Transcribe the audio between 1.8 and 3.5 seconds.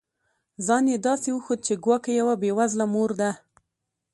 ګواکي یوه بې وزله مور ده